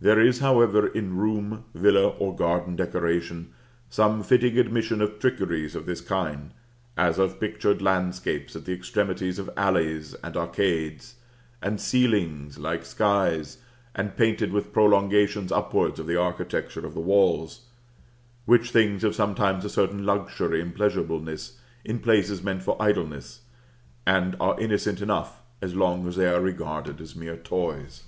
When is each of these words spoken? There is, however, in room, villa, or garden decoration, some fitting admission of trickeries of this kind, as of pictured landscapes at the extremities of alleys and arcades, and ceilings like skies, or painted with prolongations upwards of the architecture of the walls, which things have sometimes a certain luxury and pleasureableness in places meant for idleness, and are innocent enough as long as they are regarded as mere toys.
There 0.00 0.18
is, 0.18 0.38
however, 0.38 0.86
in 0.86 1.18
room, 1.18 1.64
villa, 1.74 2.08
or 2.08 2.34
garden 2.34 2.74
decoration, 2.74 3.52
some 3.90 4.22
fitting 4.22 4.56
admission 4.56 5.02
of 5.02 5.18
trickeries 5.18 5.74
of 5.74 5.84
this 5.84 6.00
kind, 6.00 6.52
as 6.96 7.18
of 7.18 7.38
pictured 7.38 7.82
landscapes 7.82 8.56
at 8.56 8.64
the 8.64 8.72
extremities 8.72 9.38
of 9.38 9.50
alleys 9.58 10.14
and 10.24 10.38
arcades, 10.38 11.16
and 11.60 11.78
ceilings 11.82 12.56
like 12.58 12.86
skies, 12.86 13.58
or 13.94 14.04
painted 14.04 14.52
with 14.54 14.72
prolongations 14.72 15.52
upwards 15.52 16.00
of 16.00 16.06
the 16.06 16.18
architecture 16.18 16.86
of 16.86 16.94
the 16.94 17.00
walls, 17.00 17.66
which 18.46 18.70
things 18.70 19.02
have 19.02 19.14
sometimes 19.14 19.66
a 19.66 19.68
certain 19.68 20.06
luxury 20.06 20.62
and 20.62 20.74
pleasureableness 20.74 21.58
in 21.84 21.98
places 21.98 22.42
meant 22.42 22.62
for 22.62 22.74
idleness, 22.80 23.42
and 24.06 24.34
are 24.40 24.58
innocent 24.58 25.02
enough 25.02 25.42
as 25.60 25.74
long 25.74 26.06
as 26.08 26.16
they 26.16 26.26
are 26.26 26.40
regarded 26.40 27.02
as 27.02 27.14
mere 27.14 27.36
toys. 27.36 28.04